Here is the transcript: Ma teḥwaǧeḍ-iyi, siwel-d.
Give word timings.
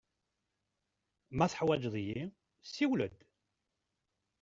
Ma 1.37 1.45
teḥwaǧeḍ-iyi, 1.51 2.23
siwel-d. 2.71 3.17